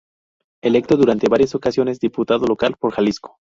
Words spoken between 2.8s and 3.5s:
Jalisco.